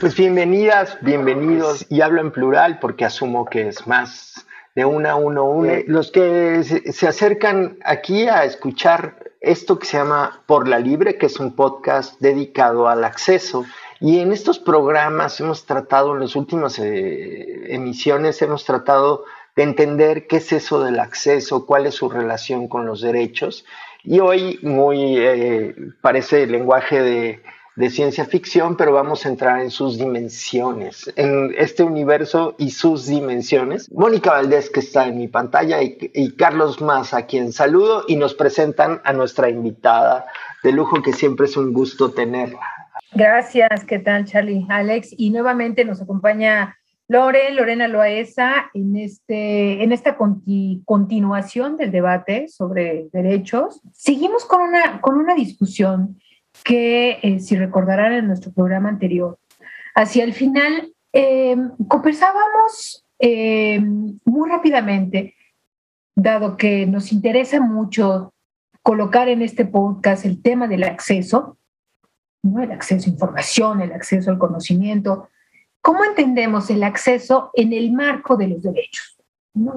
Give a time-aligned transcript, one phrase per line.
[0.00, 5.16] Pues bienvenidas, bienvenidos, y hablo en plural porque asumo que es más de una a
[5.16, 5.74] uno, uno.
[5.88, 11.26] Los que se acercan aquí a escuchar esto que se llama Por la Libre, que
[11.26, 13.66] es un podcast dedicado al acceso.
[14.00, 20.26] Y en estos programas hemos tratado, en las últimas eh, emisiones, hemos tratado de entender
[20.26, 23.66] qué es eso del acceso, cuál es su relación con los derechos.
[24.02, 27.42] Y hoy, muy, eh, parece el lenguaje de
[27.76, 33.06] de ciencia ficción, pero vamos a entrar en sus dimensiones, en este universo y sus
[33.06, 33.90] dimensiones.
[33.92, 38.34] Mónica Valdés, que está en mi pantalla, y, Carlos Más, a quien saludo, y nos
[38.34, 40.26] presentan a nuestra invitada
[40.62, 42.60] de lujo, que siempre es un gusto tenerla.
[43.12, 44.66] Gracias, ¿qué tal, Charlie?
[44.68, 46.76] Alex, y nuevamente nos acompaña
[47.08, 53.80] Lore, Lorena Loaesa, en, este, en esta continuación del debate sobre derechos.
[53.92, 56.20] Seguimos con una, con una discusión
[56.62, 59.38] que, eh, si recordarán en nuestro programa anterior,
[59.94, 61.56] hacia el final eh,
[61.88, 65.34] conversábamos eh, muy rápidamente,
[66.14, 68.32] dado que nos interesa mucho
[68.82, 71.58] colocar en este podcast el tema del acceso,
[72.42, 72.62] ¿no?
[72.62, 75.28] el acceso a información, el acceso al conocimiento.
[75.82, 79.18] ¿Cómo entendemos el acceso en el marco de los derechos?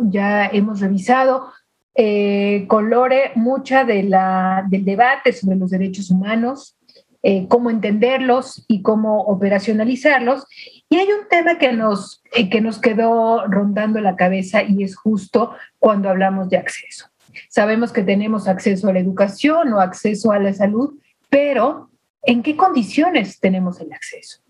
[0.09, 1.51] Ya hemos revisado
[1.95, 6.72] eh, colore mucha de la, del debate sobre los derechos humanos,
[7.25, 10.45] eh, cómo entenderlos y cómo operacionalizarlos.
[10.89, 14.97] Y hay un tema que nos, eh, que nos quedó rondando la cabeza y es
[14.97, 17.07] justo cuando hablamos de acceso.
[17.49, 21.89] Sabemos que tenemos acceso a la educación o acceso a la salud, pero
[22.23, 24.41] ¿en qué condiciones tenemos el acceso?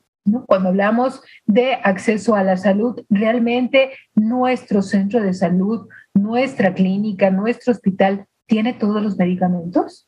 [0.47, 7.71] Cuando hablamos de acceso a la salud, realmente nuestro centro de salud, nuestra clínica, nuestro
[7.71, 10.07] hospital, ¿tiene todos los medicamentos?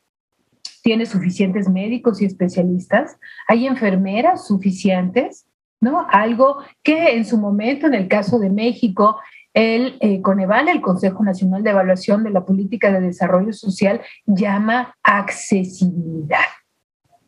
[0.86, 3.18] ¿Tiene suficientes médicos y especialistas?
[3.48, 5.48] ¿Hay enfermeras suficientes?
[5.82, 6.06] ¿No?
[6.12, 9.18] Algo que en su momento, en el caso de México,
[9.56, 14.96] el eh, Coneval, el Consejo Nacional de Evaluación de la Política de Desarrollo Social, llama
[15.02, 16.46] accesibilidad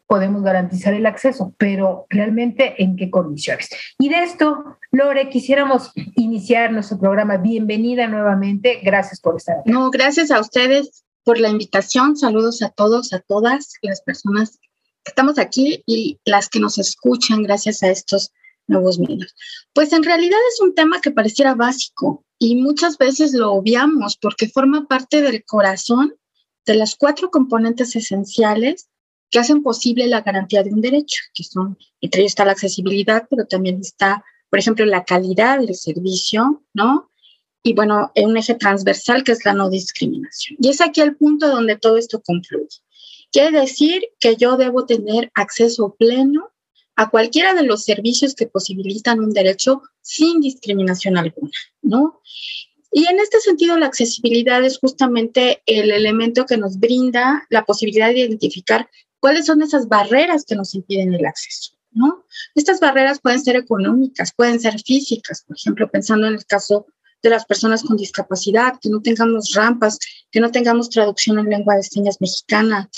[0.05, 3.69] podemos garantizar el acceso, pero realmente en qué condiciones.
[3.99, 7.35] Y de esto, Lore, quisiéramos iniciar nuestro programa.
[7.35, 8.79] Bienvenida nuevamente.
[8.83, 9.69] Gracias por estar aquí.
[9.69, 12.15] No, gracias a ustedes por la invitación.
[12.15, 14.59] Saludos a todos, a todas las personas
[15.03, 18.31] que estamos aquí y las que nos escuchan gracias a estos
[18.65, 19.35] nuevos medios.
[19.73, 24.47] Pues en realidad es un tema que pareciera básico y muchas veces lo obviamos porque
[24.47, 26.15] forma parte del corazón
[26.65, 28.87] de las cuatro componentes esenciales
[29.29, 33.27] que hacen posible la garantía de un derecho, que son, entre ellos está la accesibilidad,
[33.29, 37.11] pero también está, por ejemplo, la calidad del servicio, ¿no?
[37.63, 40.57] Y bueno, un eje transversal que es la no discriminación.
[40.61, 42.81] Y es aquí el punto donde todo esto concluye.
[43.31, 46.51] Quiere decir que yo debo tener acceso pleno
[46.95, 51.51] a cualquiera de los servicios que posibilitan un derecho sin discriminación alguna,
[51.81, 52.21] ¿no?
[52.91, 58.07] Y en este sentido, la accesibilidad es justamente el elemento que nos brinda la posibilidad
[58.07, 58.89] de identificar
[59.19, 61.73] cuáles son esas barreras que nos impiden el acceso.
[61.91, 62.25] ¿no?
[62.55, 66.85] Estas barreras pueden ser económicas, pueden ser físicas, por ejemplo, pensando en el caso
[67.21, 69.99] de las personas con discapacidad, que no tengamos rampas,
[70.31, 72.89] que no tengamos traducción en lengua de señas mexicana,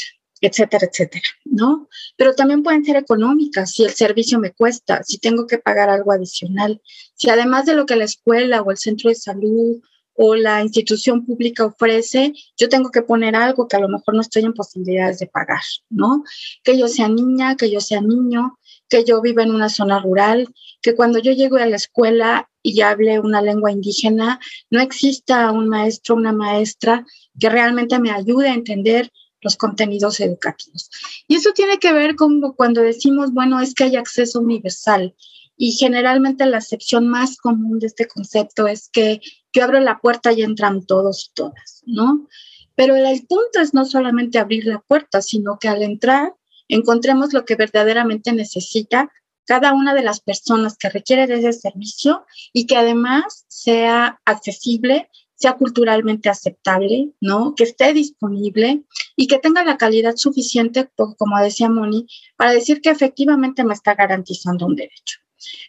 [0.41, 1.88] etcétera, etcétera, ¿no?
[2.16, 6.12] Pero también pueden ser económicas, si el servicio me cuesta, si tengo que pagar algo
[6.12, 6.81] adicional,
[7.16, 9.81] si además de lo que la escuela o el centro de salud
[10.13, 14.22] o la institución pública ofrece, yo tengo que poner algo que a lo mejor no
[14.22, 16.24] estoy en posibilidades de pagar, ¿no?
[16.63, 20.53] Que yo sea niña, que yo sea niño, que yo viva en una zona rural,
[20.81, 24.39] que cuando yo llego a la escuela y hable una lengua indígena,
[24.69, 27.05] no exista un maestro, una maestra
[27.39, 29.11] que realmente me ayude a entender
[29.41, 30.89] los contenidos educativos.
[31.27, 35.16] Y eso tiene que ver con cuando decimos, bueno, es que hay acceso universal.
[35.56, 39.21] Y generalmente la acepción más común de este concepto es que
[39.53, 42.27] yo abro la puerta y entran todos y todas, ¿no?
[42.75, 46.33] Pero el punto es no solamente abrir la puerta, sino que al entrar
[46.69, 49.12] encontremos lo que verdaderamente necesita
[49.45, 55.10] cada una de las personas que requiere de ese servicio y que además sea accesible,
[55.33, 57.56] sea culturalmente aceptable, ¿no?
[57.56, 58.83] Que esté disponible
[59.16, 62.06] y que tenga la calidad suficiente, como decía Moni,
[62.38, 65.19] para decir que efectivamente me está garantizando un derecho.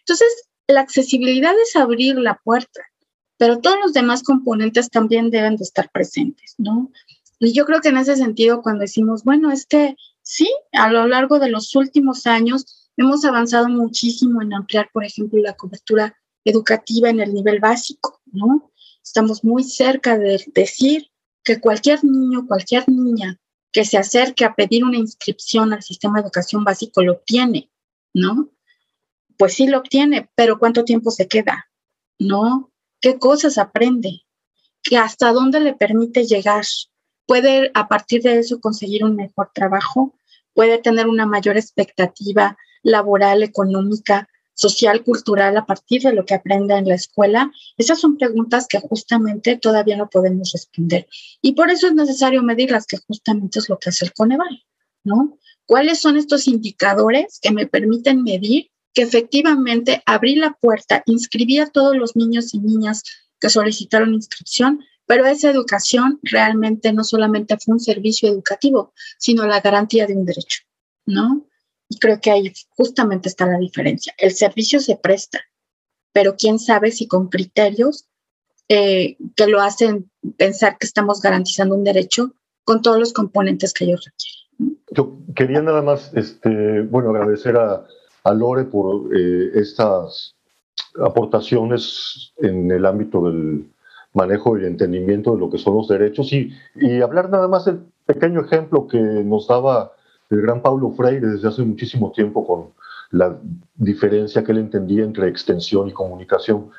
[0.01, 0.29] Entonces,
[0.67, 2.83] la accesibilidad es abrir la puerta,
[3.39, 6.93] pero todos los demás componentes también deben de estar presentes, ¿no?
[7.39, 9.97] Y yo creo que en ese sentido, cuando decimos, bueno, es que
[10.31, 15.41] sí, a lo largo de los últimos años hemos avanzado muchísimo en ampliar, por ejemplo,
[15.43, 18.71] la cobertura educativa en el nivel básico, ¿no?
[19.03, 21.11] Estamos muy cerca de decir
[21.43, 23.41] que cualquier niño, cualquier niña
[23.73, 27.71] que se acerque a pedir una inscripción al sistema de educación básico lo tiene,
[28.13, 28.51] ¿no?
[29.41, 31.71] pues sí lo obtiene, pero ¿cuánto tiempo se queda?
[32.19, 32.71] ¿No?
[33.01, 34.27] ¿Qué cosas aprende?
[34.83, 36.67] ¿Que hasta dónde le permite llegar?
[37.27, 40.15] ¿Puede a partir de eso conseguir un mejor trabajo?
[40.55, 44.29] ¿Puede tener una mayor expectativa laboral, económica?
[44.61, 47.51] social, cultural a partir de lo que aprenda en la escuela?
[47.79, 51.09] Esas son preguntas que justamente todavía no podemos responder.
[51.41, 54.63] Y por eso es necesario medirlas, que justamente es lo que hace el Coneval,
[55.03, 55.39] ¿no?
[55.65, 61.69] ¿Cuáles son estos indicadores que me permiten medir que efectivamente abrí la puerta, inscribí a
[61.69, 63.03] todos los niños y niñas
[63.41, 69.61] que solicitaron inscripción, pero esa educación realmente no solamente fue un servicio educativo, sino la
[69.61, 70.61] garantía de un derecho,
[71.05, 71.49] ¿no?
[71.89, 74.15] Y creo que ahí justamente está la diferencia.
[74.19, 75.41] El servicio se presta,
[76.13, 78.07] pero quién sabe si con criterios
[78.69, 83.87] eh, que lo hacen pensar que estamos garantizando un derecho con todos los componentes que
[83.87, 84.81] ellos requieren.
[84.93, 87.85] Yo quería nada más, este, bueno, agradecer a,
[88.33, 90.37] Lore por eh, estas
[91.05, 93.69] aportaciones en el ámbito del
[94.13, 97.81] manejo y entendimiento de lo que son los derechos y, y hablar nada más del
[98.07, 99.93] pequeño ejemplo que nos daba
[100.31, 102.71] el gran Paulo Freire desde hace muchísimo tiempo con
[103.11, 103.39] la
[103.75, 106.71] diferencia que él entendía entre extensión y comunicación.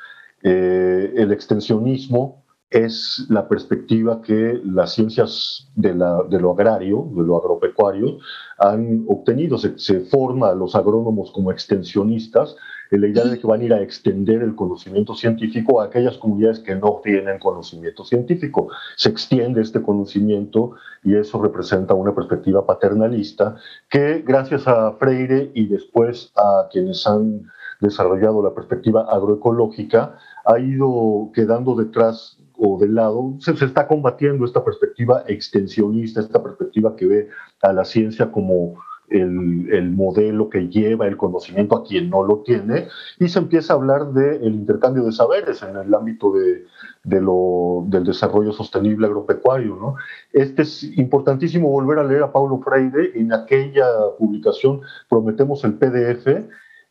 [0.43, 8.19] Eh, el extensionismo es la perspectiva que las ciencias de, lo agrario, de lo agropecuario,
[8.57, 9.57] han obtenido.
[9.57, 12.55] Se, se forma a los agrónomos como extensionistas
[12.97, 16.59] la idea de que van a ir a extender el conocimiento científico a aquellas comunidades
[16.59, 18.69] que no tienen conocimiento científico.
[18.97, 20.73] Se extiende este conocimiento
[21.03, 23.55] y eso representa una perspectiva paternalista
[23.89, 27.43] que gracias a Freire y después a quienes han
[27.79, 34.45] desarrollado la perspectiva agroecológica ha ido quedando detrás o de lado, se, se, está combatiendo
[34.45, 37.29] esta perspectiva extensionista, esta perspectiva que ve
[37.63, 38.75] a la ciencia como
[39.11, 42.87] el, modelo que lleva el conocimiento a quien no lo tiene
[43.19, 48.05] y se empieza a hablar del intercambio de saberes en el ámbito de, lo, del
[48.05, 49.75] desarrollo sostenible agropecuario.
[49.75, 49.95] ¿no?
[50.31, 53.85] Este es importantísimo volver a leer a Paulo Freire en aquella
[54.17, 56.27] publicación, prometemos el PDF,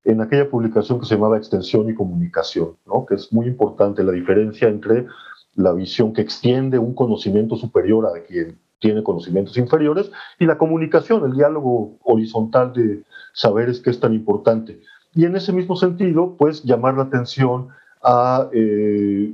[0.04, 3.04] en aquella publicación que se llamaba Extensión y Comunicación, ¿no?
[3.06, 5.06] que es muy importante la diferencia entre
[5.54, 11.24] la visión que extiende un conocimiento superior a quien tiene conocimientos inferiores, y la comunicación,
[11.24, 14.80] el diálogo horizontal de saberes que es tan importante.
[15.14, 17.68] Y en ese mismo sentido, pues llamar la atención
[18.02, 19.32] a eh,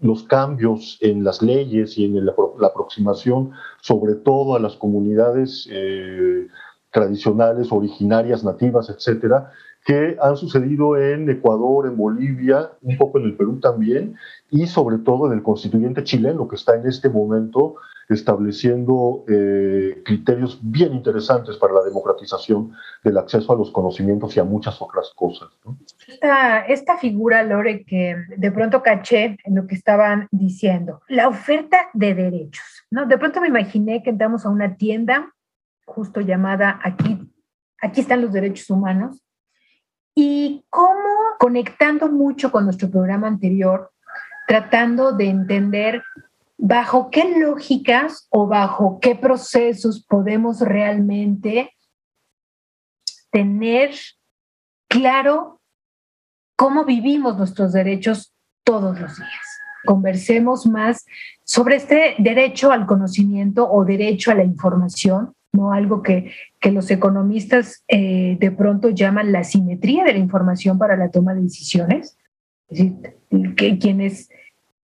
[0.00, 3.50] los cambios en las leyes y en la, aproximación,
[3.80, 6.46] sobre todo a las comunidades eh,
[6.92, 9.50] tradicionales, originarias, nativas, etcétera,
[9.86, 14.16] que han sucedido en Ecuador, en Bolivia, un poco en el Perú también,
[14.50, 17.76] y sobre todo en el constituyente chileno, que está en este momento
[18.08, 22.72] estableciendo eh, criterios bien interesantes para la democratización
[23.04, 25.50] del acceso a los conocimientos y a muchas otras cosas.
[26.08, 31.90] Esta, esta figura, Lore, que de pronto caché en lo que estaban diciendo, la oferta
[31.94, 32.84] de derechos.
[32.90, 33.06] ¿no?
[33.06, 35.32] De pronto me imaginé que entramos a una tienda
[35.84, 37.20] justo llamada aquí,
[37.80, 39.22] aquí están los derechos humanos,
[40.18, 43.92] y cómo conectando mucho con nuestro programa anterior,
[44.48, 46.02] tratando de entender
[46.56, 51.70] bajo qué lógicas o bajo qué procesos podemos realmente
[53.30, 53.90] tener
[54.88, 55.60] claro
[56.56, 59.60] cómo vivimos nuestros derechos todos los días.
[59.84, 61.04] Conversemos más
[61.44, 65.72] sobre este derecho al conocimiento o derecho a la información, ¿no?
[65.72, 66.32] algo que,
[66.66, 71.32] que los economistas eh, de pronto llaman la simetría de la información para la toma
[71.32, 72.18] de decisiones.
[72.68, 74.28] Que quienes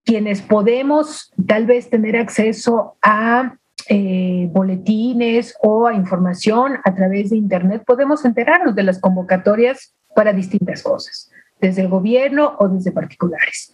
[0.06, 3.58] quienes podemos tal vez tener acceso a
[3.89, 10.32] eh, boletines o a información a través de Internet, podemos enterarnos de las convocatorias para
[10.32, 13.74] distintas cosas, desde el gobierno o desde particulares.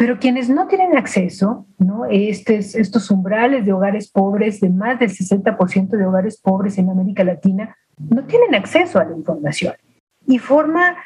[0.00, 2.06] Pero quienes no tienen acceso, ¿no?
[2.06, 7.22] Estes, estos umbrales de hogares pobres, de más del 60% de hogares pobres en América
[7.22, 9.74] Latina, no tienen acceso a la información
[10.26, 10.96] y forma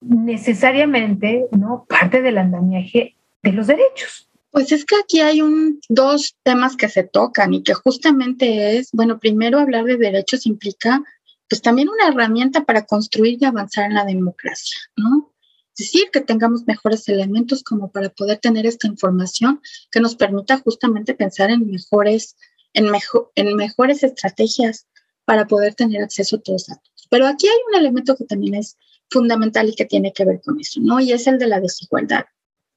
[0.00, 1.84] necesariamente ¿no?
[1.88, 4.30] parte del andamiaje de los derechos.
[4.52, 8.92] Pues es que aquí hay un, dos temas que se tocan y que justamente es,
[8.92, 11.02] bueno, primero hablar de derechos implica
[11.48, 15.33] pues también una herramienta para construir y avanzar en la democracia, ¿no?
[15.76, 21.14] Decir, que tengamos mejores elementos como para poder tener esta información que nos permita justamente
[21.14, 22.36] pensar en mejores,
[22.72, 24.86] en, mejor, en mejores estrategias
[25.24, 27.08] para poder tener acceso a todos los datos.
[27.10, 28.76] Pero aquí hay un elemento que también es
[29.10, 31.00] fundamental y que tiene que ver con eso, ¿no?
[31.00, 32.24] Y es el de la desigualdad,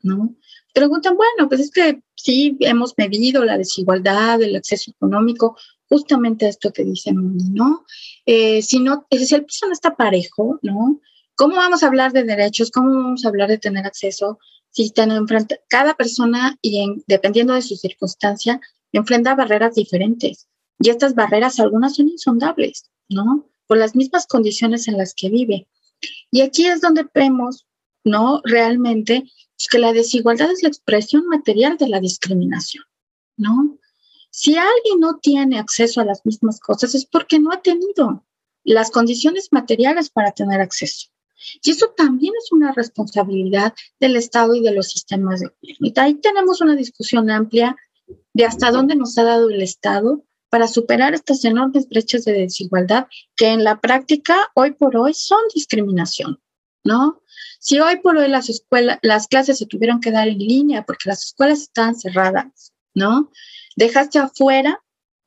[0.01, 0.35] ¿no?
[0.73, 5.57] Preguntan, bueno, pues es que sí hemos medido la desigualdad, el acceso económico,
[5.89, 7.85] justamente esto que dicen, ¿no?
[8.25, 11.01] Eh, si no, si el piso no está parejo, ¿no?
[11.37, 12.71] ¿Cómo vamos a hablar de derechos?
[12.71, 14.39] ¿Cómo vamos a hablar de tener acceso
[14.71, 18.59] si enfrenta, cada persona y en, dependiendo de su circunstancia
[18.91, 20.47] enfrenta barreras diferentes?
[20.79, 23.47] Y estas barreras, algunas son insondables, ¿no?
[23.67, 25.67] Por las mismas condiciones en las que vive.
[26.31, 27.67] Y aquí es donde vemos,
[28.03, 28.41] ¿no?
[28.43, 32.83] Realmente pues, que la desigualdad es la expresión material de la discriminación,
[33.37, 33.77] ¿no?
[34.31, 38.25] Si alguien no tiene acceso a las mismas cosas es porque no ha tenido
[38.63, 41.09] las condiciones materiales para tener acceso.
[41.61, 45.87] Y eso también es una responsabilidad del Estado y de los sistemas de gobierno.
[45.87, 47.75] Y ahí tenemos una discusión amplia
[48.33, 53.07] de hasta dónde nos ha dado el Estado para superar estas enormes brechas de desigualdad
[53.35, 56.39] que en la práctica hoy por hoy son discriminación,
[56.83, 57.21] ¿no?
[57.59, 61.09] Si hoy por hoy las escuelas, las clases se tuvieron que dar en línea porque
[61.09, 63.31] las escuelas estaban cerradas, ¿no?
[63.75, 64.81] Dejaste afuera,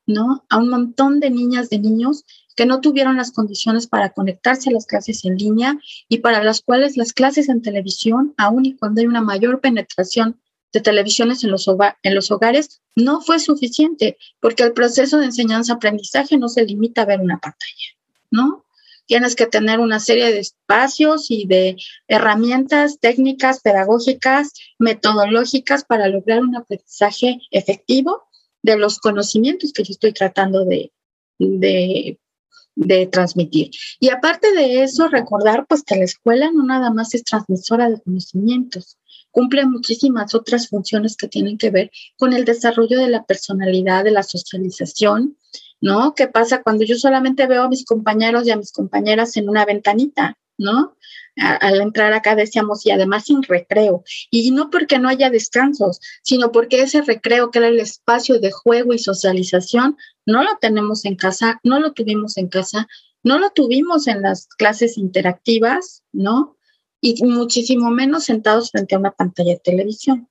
[0.06, 0.44] ¿no?
[0.48, 2.24] A un montón de niñas, de niños
[2.56, 5.78] que no tuvieron las condiciones para conectarse a las clases en línea
[6.08, 10.40] y para las cuales las clases en televisión, aun y cuando hay una mayor penetración
[10.72, 16.64] de televisiones en los, hogares no fue suficiente, porque el proceso de enseñanza-aprendizaje no se
[16.64, 17.96] limita a ver una pantalla,
[18.30, 18.64] ¿no?
[19.06, 21.76] Tienes que tener una serie de espacios y de
[22.06, 28.22] herramientas técnicas, pedagógicas, metodológicas para lograr un aprendizaje efectivo
[28.62, 30.92] de los conocimientos que yo estoy tratando de,
[31.38, 32.20] de,
[32.80, 33.70] de transmitir.
[33.98, 38.00] Y aparte de eso, recordar pues que la escuela no nada más es transmisora de
[38.00, 38.98] conocimientos,
[39.30, 44.12] cumple muchísimas otras funciones que tienen que ver con el desarrollo de la personalidad, de
[44.12, 45.36] la socialización,
[45.80, 46.14] ¿no?
[46.14, 49.64] ¿Qué pasa cuando yo solamente veo a mis compañeros y a mis compañeras en una
[49.66, 50.96] ventanita, ¿no?
[51.36, 54.04] al entrar acá decíamos, y además sin recreo.
[54.30, 58.50] Y no porque no haya descansos, sino porque ese recreo, que era el espacio de
[58.50, 62.88] juego y socialización, no lo tenemos en casa, no lo tuvimos en casa,
[63.22, 66.58] no lo tuvimos en las clases interactivas, ¿no?
[67.00, 70.28] y muchísimo menos sentados frente a una pantalla de televisión,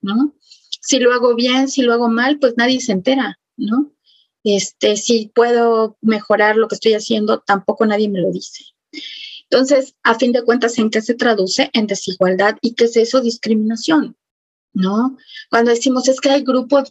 [0.00, 0.34] ¿no?
[0.82, 3.92] Si lo hago bien, si lo hago mal, pues nadie se entera, ¿no?
[4.44, 8.64] Este, si puedo mejorar lo que estoy haciendo, tampoco nadie me lo dice.
[9.50, 11.70] Entonces, a fin de cuentas, ¿en qué se traduce?
[11.72, 12.56] En desigualdad.
[12.60, 13.20] ¿Y qué es eso?
[13.20, 14.16] Discriminación.
[14.72, 15.16] ¿no?
[15.50, 16.90] Cuando decimos es que hay grupos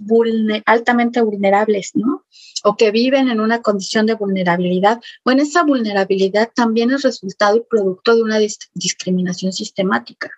[0.65, 2.25] altamente vulnerables, ¿no?
[2.63, 7.63] O que viven en una condición de vulnerabilidad, bueno, esa vulnerabilidad también es resultado y
[7.69, 8.37] producto de una
[8.73, 10.29] discriminación sistemática,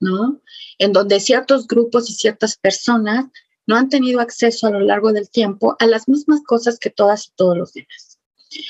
[0.00, 0.42] ¿no?
[0.78, 3.26] En donde ciertos grupos y ciertas personas
[3.66, 7.28] no han tenido acceso a lo largo del tiempo a las mismas cosas que todas
[7.28, 8.11] y todos los demás.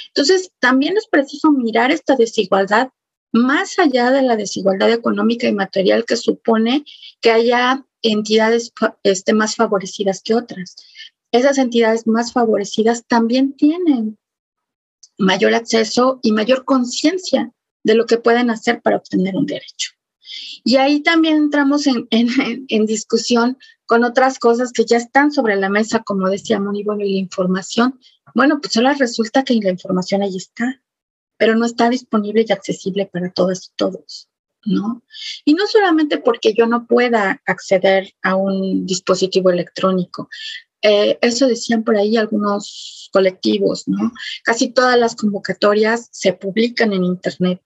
[0.09, 2.91] Entonces, también es preciso mirar esta desigualdad
[3.33, 6.85] más allá de la desigualdad económica y material que supone
[7.21, 8.73] que haya entidades
[9.03, 10.77] este, más favorecidas que otras.
[11.33, 14.19] Esas entidades más favorecidas también tienen
[15.19, 17.53] mayor acceso y mayor conciencia
[17.85, 19.93] de lo que pueden hacer para obtener un derecho.
[20.65, 22.07] Y ahí también entramos en,
[22.69, 27.05] en, discusión con otras cosas que ya están sobre la mesa, como decía Moni, bueno,
[27.05, 27.99] y la información.
[28.35, 30.83] Bueno, pues solo resulta que la información ahí está,
[31.37, 34.29] pero no está disponible y accesible para todas y todos.
[34.65, 35.03] ¿no?
[35.45, 40.29] Y no solamente porque yo no pueda acceder a un dispositivo electrónico.
[40.83, 44.13] Eh, eso decían por ahí algunos colectivos, ¿no?
[44.43, 47.61] Casi todas las convocatorias se publican en Internet,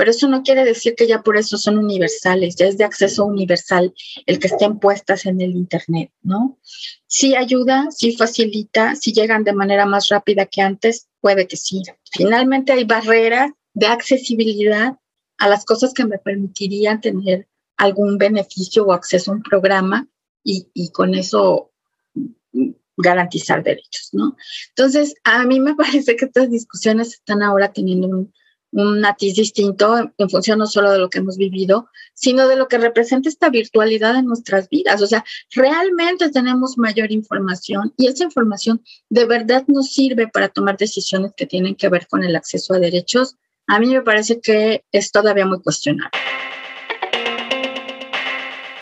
[0.00, 3.26] pero eso no quiere decir que ya por eso son universales, ya es de acceso
[3.26, 3.92] universal
[4.24, 6.58] el que estén puestas en el Internet, ¿no?
[7.06, 11.82] Sí ayuda, sí facilita, si llegan de manera más rápida que antes, puede que sí.
[12.12, 14.96] Finalmente hay barreras de accesibilidad
[15.36, 20.08] a las cosas que me permitirían tener algún beneficio o acceso a un programa
[20.42, 21.72] y, con eso
[22.96, 24.34] garantizar derechos, ¿no?
[24.70, 28.32] Entonces, a mí me parece que estas discusiones están ahora teniendo un,
[28.72, 32.68] un matiz distinto en función no solo de lo que hemos vivido, sino de lo
[32.68, 35.02] que representa esta virtualidad en nuestras vidas.
[35.02, 35.24] O sea,
[35.54, 41.46] realmente tenemos mayor información y esa información de verdad nos sirve para tomar decisiones que
[41.46, 43.36] tienen que ver con el acceso a derechos
[43.70, 46.10] a mí me parece que es todavía muy cuestionable.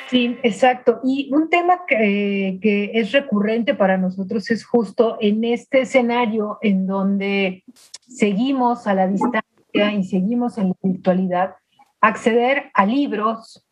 [0.09, 1.00] Sí, exacto.
[1.04, 6.87] Y un tema que, que, es recurrente para nosotros es justo en este escenario en
[6.87, 7.64] donde
[8.09, 11.54] seguimos a la distancia y seguimos en la virtualidad,
[12.00, 13.64] acceder a libros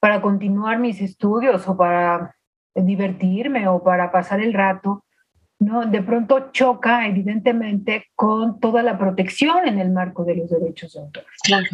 [0.00, 2.36] para continuar mis estudios o para
[2.74, 5.04] divertirme o para pasar el rato,
[5.58, 5.86] ¿no?
[5.86, 11.00] De pronto choca evidentemente con toda la protección en el marco de los derechos de
[11.00, 11.24] autor.
[11.42, 11.66] Claro.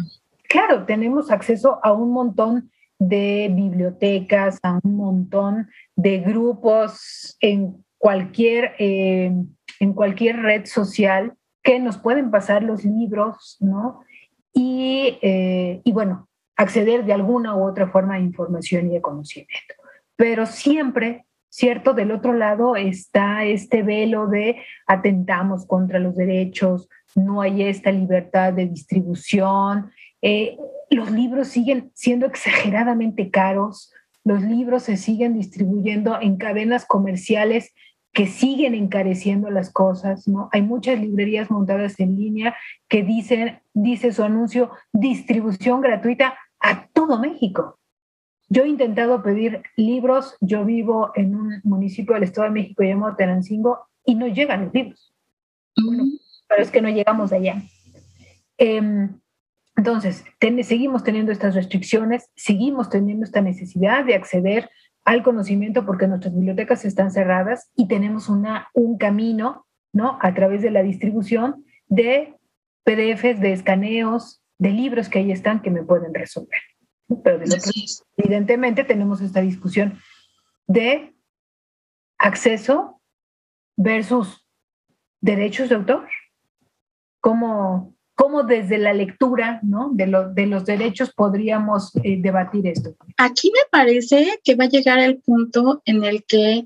[0.47, 8.73] Claro, tenemos acceso a un montón de bibliotecas, a un montón de grupos en cualquier,
[8.79, 9.31] eh,
[9.79, 11.35] en cualquier red social
[11.65, 14.05] que nos pueden pasar los libros, ¿no?
[14.55, 19.75] y, eh, y bueno, acceder de alguna u otra forma a información y a conocimiento.
[20.15, 21.93] Pero siempre, ¿cierto?
[21.93, 24.55] Del otro lado está este velo de
[24.87, 29.91] atentamos contra los derechos, no hay esta libertad de distribución,
[30.21, 30.57] eh,
[30.89, 33.91] los libros siguen siendo exageradamente caros,
[34.23, 37.73] los libros se siguen distribuyendo en cadenas comerciales
[38.15, 40.47] que siguen encareciendo las cosas, ¿no?
[40.53, 42.55] Hay muchas librerías montadas en línea
[42.87, 47.77] que dicen, dice su anuncio, distribución gratuita a todo México.
[48.47, 53.17] Yo he intentado pedir libros, yo vivo en un municipio del Estado de México llamado
[53.17, 55.13] Tenancingo y no llegan los libros.
[55.83, 56.05] Bueno,
[56.47, 57.61] pero es que no llegamos allá.
[58.57, 59.19] Em,
[59.75, 60.23] entonces,
[60.63, 64.69] seguimos teniendo estas restricciones, seguimos teniendo esta necesidad de acceder
[65.05, 70.17] al conocimiento porque nuestras bibliotecas están cerradas y tenemos una, un camino, ¿no?
[70.21, 72.35] A través de la distribución de
[72.83, 76.59] PDFs, de escaneos, de libros que ahí están que me pueden resolver.
[77.23, 77.39] Pero
[78.17, 79.99] evidentemente tenemos esta discusión
[80.65, 81.15] de
[82.17, 83.01] acceso
[83.77, 84.47] versus
[85.21, 86.07] derechos de autor.
[87.19, 87.94] ¿Cómo,
[88.25, 89.91] ¿Cómo desde la lectura ¿no?
[89.93, 92.95] de, de los derechos podríamos eh, debatir esto?
[93.17, 96.65] Aquí me parece que va a llegar el punto en el que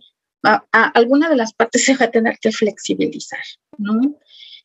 [0.72, 3.42] alguna de las partes se va a tener que flexibilizar.
[3.78, 4.00] ¿no?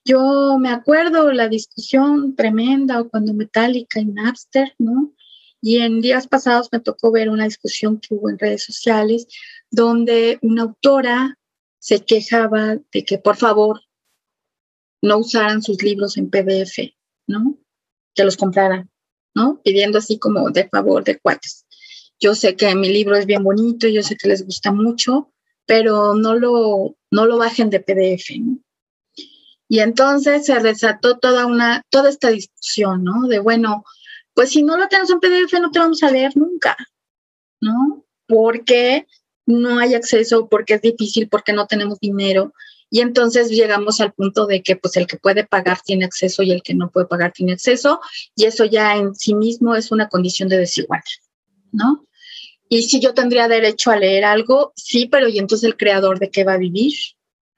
[0.05, 5.13] Yo me acuerdo la discusión tremenda cuando Metallica y Napster, ¿no?
[5.61, 9.27] Y en días pasados me tocó ver una discusión que hubo en redes sociales
[9.69, 11.41] donde una autora
[11.81, 13.81] se quejaba de que por favor
[15.05, 16.95] no usaran sus libros en PDF,
[17.27, 17.59] ¿no?
[18.15, 18.91] Que los compraran,
[19.35, 19.61] ¿no?
[19.63, 21.67] Pidiendo así como de favor de cuates.
[22.19, 25.31] Yo sé que mi libro es bien bonito, yo sé que les gusta mucho,
[25.67, 28.59] pero no lo, no lo bajen de PDF, ¿no?
[29.69, 33.27] Y entonces se desató toda una, toda esta discusión, ¿no?
[33.29, 33.85] De bueno,
[34.33, 36.77] pues si no lo tenemos en PDF no te vamos a leer nunca,
[37.61, 38.05] ¿no?
[38.27, 39.07] Porque
[39.47, 42.55] no hay acceso, porque es difícil, porque no tenemos dinero.
[42.95, 46.53] Y entonces llegamos al punto de que pues el que puede pagar tiene acceso y
[46.53, 48.01] el que no puede pagar tiene acceso,
[48.37, 51.03] y eso ya en sí mismo es una condición de desigualdad,
[51.73, 52.07] ¿no?
[52.69, 56.31] Y si yo tendría derecho a leer algo, sí, pero ¿y entonces el creador de
[56.31, 56.95] qué va a vivir?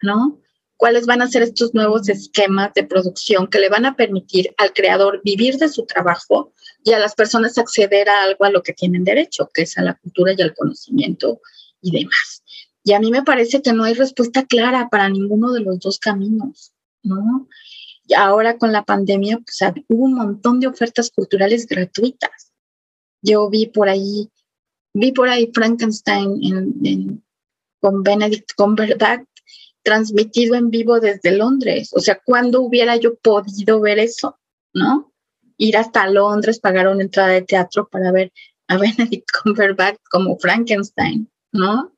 [0.01, 0.41] ¿No?
[0.79, 4.73] ¿Cuáles van a ser estos nuevos esquemas de producción que le van a permitir al
[4.73, 8.73] creador vivir de su trabajo y a las personas acceder a algo a lo que
[8.73, 11.43] tienen derecho, que es a la cultura y al conocimiento
[11.83, 12.43] y demás?
[12.87, 15.99] Y a mí me parece que no hay respuesta clara para ninguno de los dos
[15.99, 16.73] caminos,
[17.03, 17.49] ¿no?
[18.07, 19.41] Y ahora con la pandemia,
[19.89, 22.53] hubo un montón de ofertas culturales gratuitas.
[23.23, 24.31] Yo vi por ahí,
[24.95, 27.25] vi por ahí Frankenstein
[27.81, 29.27] con Benedict Cumberbatch
[29.83, 31.91] transmitido en vivo desde Londres.
[31.93, 34.39] O sea, ¿cuándo hubiera yo podido ver eso?
[34.73, 35.13] ¿No?
[35.57, 38.33] Ir hasta Londres, pagar una entrada de teatro para ver
[38.69, 41.96] a Benedict Cumberbatch como Frankenstein, ¿no?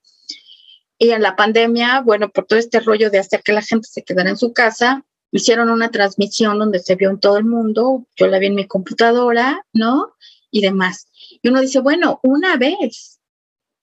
[0.98, 4.02] Y en la pandemia, bueno, por todo este rollo de hacer que la gente se
[4.02, 8.26] quedara en su casa, hicieron una transmisión donde se vio en todo el mundo, yo
[8.26, 10.14] la vi en mi computadora, ¿no?
[10.50, 11.08] Y demás.
[11.42, 13.20] Y uno dice, bueno, una vez,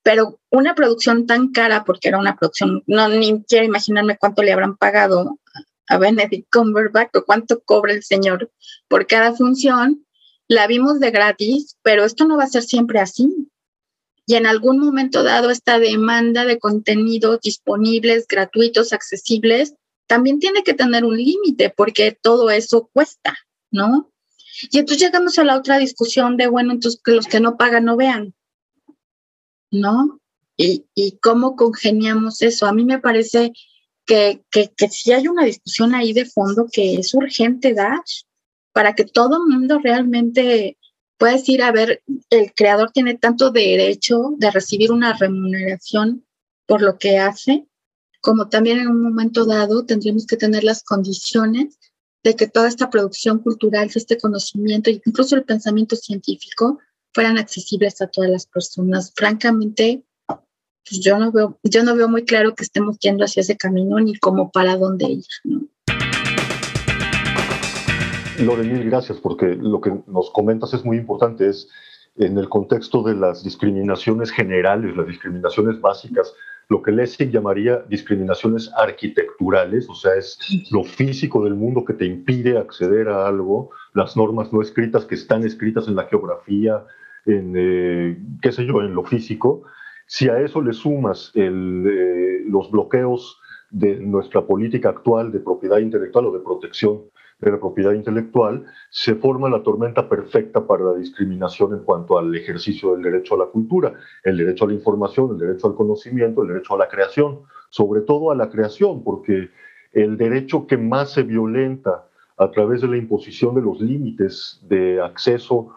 [0.03, 4.51] pero una producción tan cara, porque era una producción, no ni quiero imaginarme cuánto le
[4.51, 5.39] habrán pagado
[5.87, 8.51] a Benedict Cumberbatch o cuánto cobra el señor
[8.87, 10.05] por cada función,
[10.47, 13.49] la vimos de gratis, pero esto no va a ser siempre así
[14.25, 19.75] y en algún momento dado esta demanda de contenidos disponibles, gratuitos, accesibles,
[20.07, 23.37] también tiene que tener un límite porque todo eso cuesta,
[23.71, 24.11] ¿no?
[24.71, 27.85] Y entonces llegamos a la otra discusión de, bueno, entonces que los que no pagan
[27.85, 28.33] no vean,
[29.71, 30.19] ¿no?
[30.57, 32.65] Y, y cómo congeniamos eso.
[32.65, 33.51] A mí me parece
[34.05, 38.01] que, que, que sí hay una discusión ahí de fondo que es urgente dar
[38.71, 40.77] para que todo el mundo realmente
[41.17, 46.25] puedes ir a ver, el creador tiene tanto derecho de recibir una remuneración
[46.65, 47.67] por lo que hace,
[48.21, 51.77] como también en un momento dado tendríamos que tener las condiciones
[52.23, 56.79] de que toda esta producción cultural, este conocimiento incluso el pensamiento científico
[57.13, 59.13] fueran accesibles a todas las personas.
[59.15, 63.55] Francamente, pues yo no veo, yo no veo muy claro que estemos yendo hacia ese
[63.55, 65.25] camino ni como para dónde ir.
[65.43, 65.67] ¿no?
[68.39, 71.69] Lore, mil gracias, porque lo que nos comentas es muy importante, es
[72.17, 76.33] en el contexto de las discriminaciones generales, las discriminaciones básicas,
[76.67, 80.37] lo que Lessig llamaría discriminaciones arquitecturales, o sea, es
[80.71, 85.15] lo físico del mundo que te impide acceder a algo, las normas no escritas que
[85.15, 86.83] están escritas en la geografía,
[87.25, 89.63] en, eh, qué sé yo, en lo físico.
[90.07, 95.77] Si a eso le sumas el, eh, los bloqueos de nuestra política actual de propiedad
[95.77, 97.01] intelectual o de protección
[97.39, 102.33] de la propiedad intelectual, se forma la tormenta perfecta para la discriminación en cuanto al
[102.35, 103.93] ejercicio del derecho a la cultura,
[104.23, 108.01] el derecho a la información, el derecho al conocimiento, el derecho a la creación, sobre
[108.01, 109.49] todo a la creación, porque
[109.91, 115.01] el derecho que más se violenta a través de la imposición de los límites de
[115.01, 115.73] acceso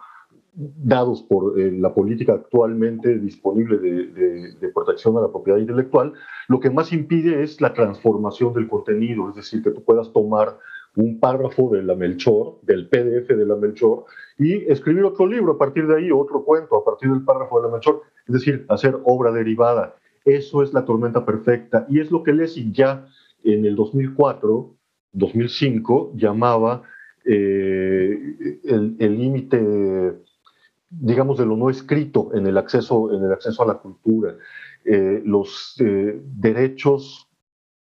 [0.59, 6.13] dados por eh, la política actualmente disponible de, protección a la propiedad intelectual,
[6.49, 10.59] lo que más impide es la transformación del contenido, es decir, que tú puedas tomar
[10.99, 14.05] un párrafo de la Melchor, del PDF de la Melchor,
[14.39, 17.69] y escribir otro libro a partir de ahí, otro cuento a partir del párrafo de
[17.69, 19.97] la Melchor, es decir, hacer obra derivada.
[20.25, 23.07] Eso es la tormenta perfecta y es lo que Lessing ya
[23.45, 24.75] en el 2004,
[25.13, 26.83] 2005 llamaba
[27.25, 28.19] eh,
[28.65, 30.15] el límite
[30.91, 34.37] digamos, de lo no escrito en el acceso, en el acceso a la cultura,
[34.85, 37.29] eh, los eh, derechos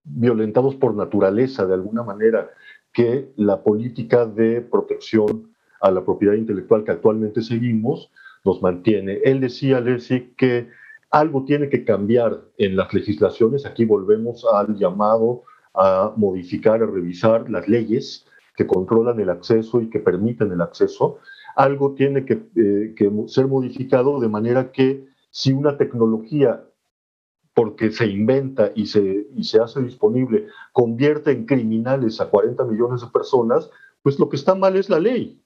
[0.05, 2.51] violentados por naturaleza, de alguna manera,
[2.97, 8.11] que la política de protección a la propiedad intelectual que actualmente seguimos
[8.43, 9.21] nos mantiene.
[9.23, 10.71] Él decía, Leslie, que
[11.11, 13.67] algo tiene que cambiar en las legislaciones.
[13.67, 15.43] Aquí volvemos al llamado
[15.75, 18.25] a modificar, a revisar las leyes
[18.57, 21.19] que controlan el acceso y que permiten el acceso
[21.57, 26.65] algo tiene eh, que, ser modificado de manera que si una tecnología,
[27.57, 33.01] porque se inventa y se, y se hace disponible, convierte en criminales a 40 millones
[33.01, 33.71] de personas,
[34.03, 35.41] pues lo que está mal es la ley,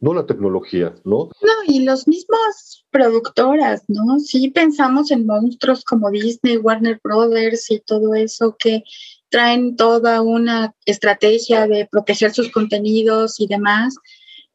[0.00, 1.30] no la tecnología, ¿no?
[1.40, 4.18] No, y los mismos productoras, ¿no?
[4.18, 8.82] Sí pensamos en monstruos como Disney, Warner Brothers y todo eso que
[9.28, 13.94] traen toda una estrategia de proteger sus contenidos y demás,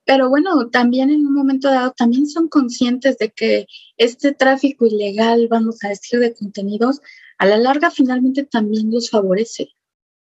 [0.05, 5.47] pero bueno, también en un momento dado también son conscientes de que este tráfico ilegal,
[5.49, 7.01] vamos a decir, de contenidos,
[7.37, 9.69] a la larga finalmente también los favorece,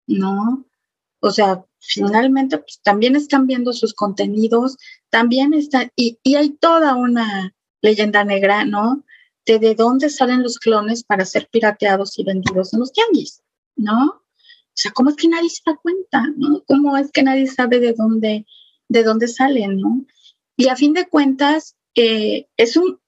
[0.07, 0.66] ¿no?
[1.20, 4.77] O sea, finalmente pues, también están viendo sus contenidos,
[5.11, 9.05] también está, y, y hay toda una leyenda negra, ¿no?
[9.46, 13.42] De de dónde salen los clones para ser pirateados y vendidos en los tianguis,
[13.77, 14.07] ¿no?
[14.07, 16.62] O sea, ¿cómo es que nadie se da cuenta, ¿no?
[16.66, 18.46] ¿Cómo es que nadie sabe de dónde
[18.88, 20.05] de dónde salen, ¿no?
[20.57, 23.01] Y a fin de cuentas, eh, es un,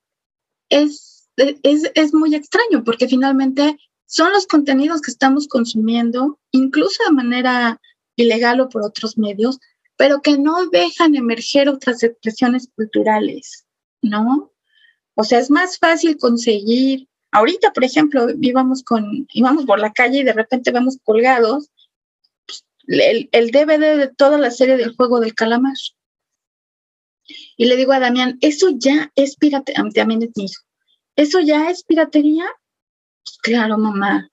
[0.69, 7.13] es, es, es muy extraño porque finalmente son los contenidos que estamos consumiendo, incluso de
[7.13, 7.81] manera
[8.17, 9.59] ilegal o por otros medios,
[9.97, 13.67] pero que no dejan emerger otras expresiones culturales,
[14.03, 14.53] ¿no?
[15.15, 20.19] O sea, es más fácil conseguir, ahorita, por ejemplo, íbamos, con, íbamos por la calle
[20.19, 21.71] y de repente vemos colgados
[22.87, 25.75] el, el, DVD de toda la serie del juego del calamar.
[27.57, 29.85] Y le digo a Damián, eso ya es piratería,
[30.37, 30.63] hijo,
[31.17, 32.47] ¿eso ya es piratería?
[33.25, 34.31] Pues claro, mamá.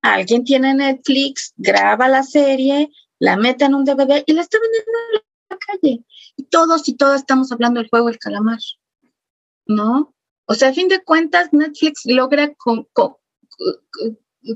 [0.00, 4.90] Alguien tiene Netflix, graba la serie, la mete en un DVD y la está vendiendo
[5.12, 6.04] en la calle.
[6.36, 8.58] Y todos y todas estamos hablando del juego del calamar,
[9.66, 10.14] ¿no?
[10.46, 12.54] O sea, a fin de cuentas, Netflix logra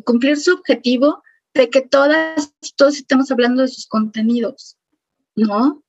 [0.04, 1.22] cumplir su objetivo
[1.58, 4.78] de que todas todos estamos hablando de sus contenidos,
[5.34, 5.82] ¿no?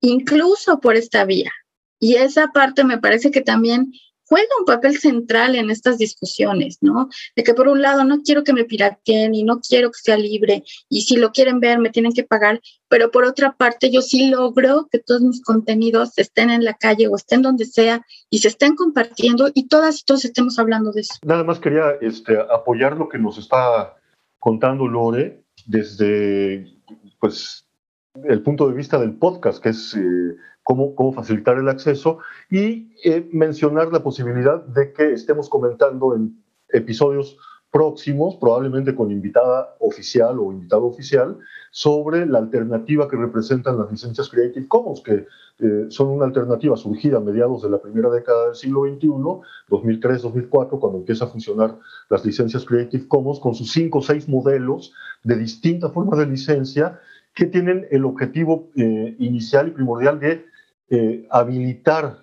[0.00, 1.50] Incluso por esta vía.
[1.98, 3.90] Y esa parte me parece que también
[4.26, 7.08] juega un papel central en estas discusiones, ¿no?
[7.34, 10.18] De que por un lado no quiero que me pirateen y no quiero que sea
[10.18, 14.02] libre y si lo quieren ver me tienen que pagar, pero por otra parte yo
[14.02, 18.40] sí logro que todos mis contenidos estén en la calle o estén donde sea y
[18.40, 21.14] se estén compartiendo y todas y todos estemos hablando de eso.
[21.22, 23.94] Nada más quería este, apoyar lo que nos está
[24.44, 26.66] contando Lore desde
[27.18, 27.66] pues,
[28.24, 32.18] el punto de vista del podcast, que es eh, cómo, cómo, facilitar el acceso,
[32.50, 37.38] y eh, mencionar la posibilidad de que estemos comentando en episodios
[37.74, 41.36] próximos, probablemente con invitada oficial o invitado oficial,
[41.72, 45.26] sobre la alternativa que representan las licencias Creative Commons, que
[45.58, 49.08] eh, son una alternativa surgida a mediados de la primera década del siglo XXI,
[49.70, 51.76] 2003-2004, cuando empieza a funcionar
[52.10, 54.92] las licencias Creative Commons, con sus cinco o seis modelos
[55.24, 57.00] de distintas formas de licencia
[57.34, 60.46] que tienen el objetivo eh, inicial y primordial de
[60.90, 62.22] eh, habilitar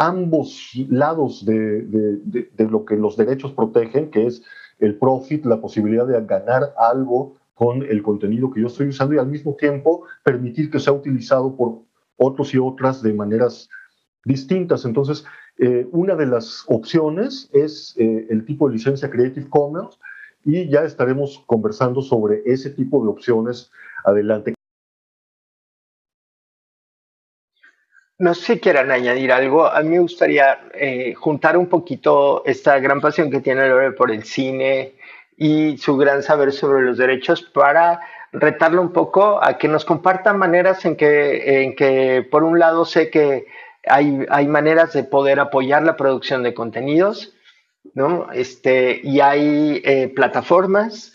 [0.00, 4.42] ambos lados de, de, lo que los derechos protegen, que es
[4.78, 9.18] el profit, la posibilidad de ganar algo con el contenido que yo estoy usando y
[9.18, 11.82] al mismo tiempo permitir que sea utilizado por
[12.16, 13.68] otros y otras de maneras
[14.24, 14.86] distintas.
[14.86, 15.26] Entonces,
[15.58, 19.98] eh, una de las opciones es eh, el tipo de licencia Creative Commons
[20.46, 23.70] y ya estaremos conversando sobre ese tipo de opciones
[24.06, 24.54] adelante.
[28.20, 29.64] No sé si quieran añadir algo.
[29.66, 34.10] A mí me gustaría eh, juntar un poquito esta gran pasión que tiene Lore por
[34.10, 34.92] el cine
[35.38, 40.36] y su gran saber sobre los derechos para retarlo un poco a que nos compartan
[40.36, 43.46] maneras en que, en que por un lado sé que
[43.88, 47.32] hay, hay maneras de poder apoyar la producción de contenidos,
[47.94, 48.30] ¿no?
[48.34, 51.14] Este, y hay eh, plataformas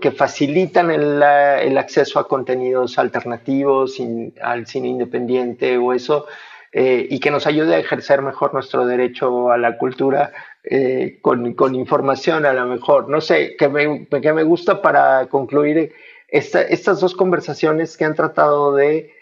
[0.00, 4.00] que facilitan el, acceso a contenidos alternativos
[4.40, 6.26] al cine independiente o eso,
[6.70, 10.32] eh, y que nos ayude a ejercer mejor nuestro derecho a la cultura
[10.62, 13.08] eh, con, información a lo mejor.
[13.08, 15.92] No sé, que me, que me gusta para concluir
[16.28, 19.12] esta, estas dos conversaciones que han tratado de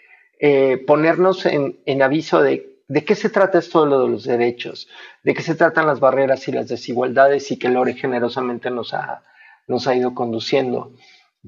[0.85, 4.89] ponernos en, aviso de ¿De qué se trata esto de los derechos?
[5.23, 9.23] ¿De qué se tratan las barreras y las desigualdades y que Lore generosamente nos ha,
[9.67, 10.93] nos ha ido conduciendo?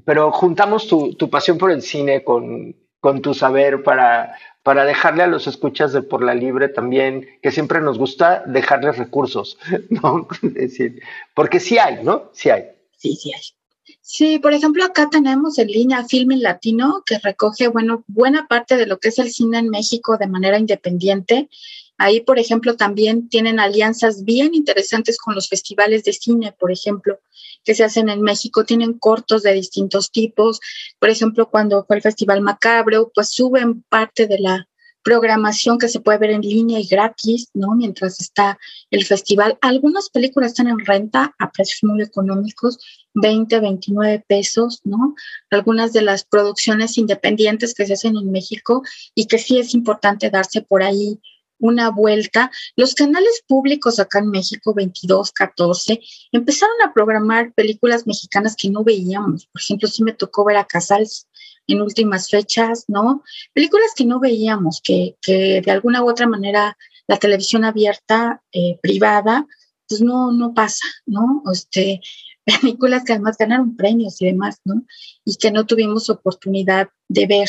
[0.04, 5.28] Pero juntamos tu, pasión por el cine con, con tu saber para, para dejarle a
[5.28, 9.58] los escuchas de Por la Libre también, que siempre nos gusta dejarles recursos,
[9.90, 10.28] ¿no?
[10.42, 11.02] Decir,
[11.34, 12.30] porque sí hay, ¿no?
[12.32, 12.64] Sí hay.
[12.96, 13.42] Sí, sí hay.
[14.00, 18.86] Sí, por ejemplo, acá tenemos en línea Filming Latino, que recoge, bueno, buena parte de
[18.86, 21.48] lo que es el cine en México de manera independiente.
[21.98, 27.20] Ahí, por ejemplo, también tienen alianzas bien interesantes con los festivales de cine, por ejemplo,
[27.64, 28.64] que se hacen en México.
[28.64, 30.60] Tienen cortos de distintos tipos.
[30.98, 34.68] Por ejemplo, cuando fue el Festival Macabro, pues suben parte de la
[35.06, 37.76] programación que se puede ver en línea y gratis, ¿no?
[37.76, 38.58] Mientras está
[38.90, 39.56] el festival.
[39.60, 42.80] Algunas películas están en renta a precios muy económicos,
[43.14, 45.14] 20, 29 pesos, ¿no?
[45.50, 48.82] Algunas de las producciones independientes que se hacen en México
[49.14, 51.20] y que sí es importante darse por ahí
[51.58, 52.50] una vuelta.
[52.76, 56.00] Los canales públicos acá en México, 22, 14,
[56.32, 59.46] empezaron a programar películas mexicanas que no veíamos.
[59.46, 61.28] Por ejemplo, sí me tocó ver a Casals
[61.66, 63.22] en últimas fechas, ¿no?
[63.52, 66.76] Películas que no veíamos, que, que de alguna u otra manera
[67.08, 69.46] la televisión abierta, eh, privada,
[69.88, 71.42] pues no, no pasa, ¿no?
[71.52, 72.00] Este,
[72.60, 74.84] películas que además ganaron premios y demás, ¿no?
[75.24, 77.48] Y que no tuvimos oportunidad de ver.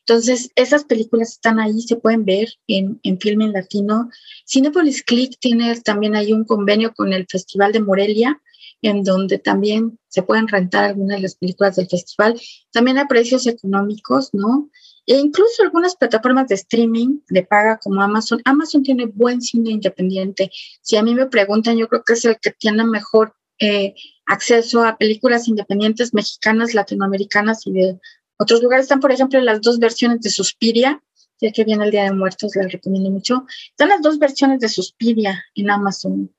[0.00, 4.10] Entonces, esas películas están ahí, se pueden ver en, en Filme en Latino.
[4.46, 8.40] Cinepolis Click tiene también ahí un convenio con el Festival de Morelia,
[8.82, 12.40] en donde también se pueden rentar algunas de las películas del festival,
[12.72, 14.70] también a precios económicos, ¿no?
[15.06, 18.40] E incluso algunas plataformas de streaming de paga como Amazon.
[18.44, 20.50] Amazon tiene buen cine independiente.
[20.80, 23.94] Si a mí me preguntan, yo creo que es el que tiene mejor eh,
[24.26, 28.00] acceso a películas independientes mexicanas, latinoamericanas y de
[28.36, 28.84] otros lugares.
[28.84, 31.00] Están, por ejemplo, las dos versiones de Suspiria,
[31.40, 33.46] ya que viene el Día de Muertos, les recomiendo mucho.
[33.70, 36.34] Están las dos versiones de Suspiria en Amazon.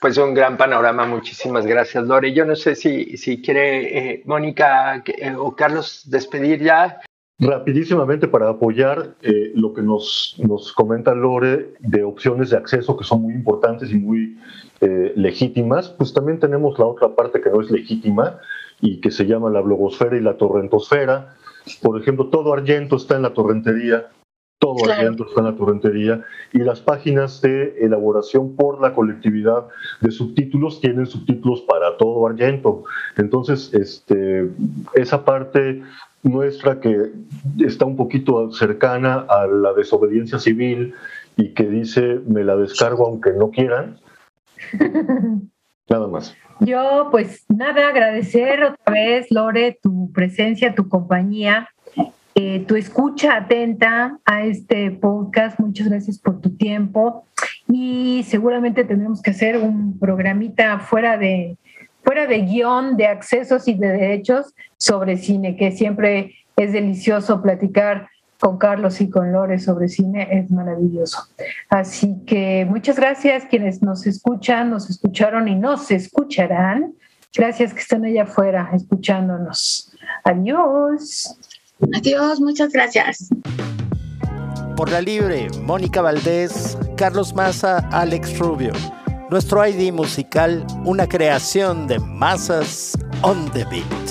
[0.00, 2.32] Pues un gran panorama, muchísimas gracias, Lore.
[2.32, 7.00] Yo no sé si, si quiere eh, Mónica eh, o Carlos despedir ya.
[7.40, 13.04] Rapidísimamente para apoyar eh, lo que nos, nos comenta Lore de opciones de acceso que
[13.04, 14.36] son muy importantes y muy
[15.16, 18.38] legítimas, pues también tenemos la otra parte que no es legítima
[18.80, 21.34] y que se llama la blogosfera y la torrentosfera.
[21.82, 24.08] Por ejemplo, todo Argento está en la torrentería,
[24.58, 25.12] todo claro.
[25.12, 29.66] está en la torrentería y las páginas de elaboración por la colectividad
[30.00, 32.84] de subtítulos tienen subtítulos para todo Argento.
[33.16, 34.50] Entonces, este,
[34.94, 35.82] esa parte
[36.22, 37.12] nuestra que
[37.60, 40.94] está un poquito cercana a la desobediencia civil
[41.36, 43.98] y que dice me la descargo aunque no quieran.
[45.88, 46.36] Nada más.
[46.60, 51.68] Yo, pues nada, agradecer otra vez, Lore, tu presencia, tu compañía.
[52.34, 55.58] Eh, tu escucha atenta a este podcast.
[55.58, 57.24] Muchas gracias por tu tiempo
[57.68, 61.56] y seguramente tendremos que hacer un programita fuera de,
[62.08, 68.08] fuera de guion de accesos y de derechos sobre cine, que siempre es delicioso platicar
[68.40, 71.18] con Carlos y con Lore sobre cine, es maravilloso.
[71.68, 76.94] Así que muchas gracias quienes nos escuchan, nos escucharon y nos escucharán.
[77.36, 79.92] Gracias que están allá afuera escuchándonos.
[80.24, 81.36] Adiós.
[81.94, 83.28] Adiós, muchas gracias.
[84.78, 88.72] Por la libre, Mónica Valdés, Carlos Maza, Alex Rubio.
[89.30, 94.07] Nuestro ID musical, una creación de Masas on the Beat.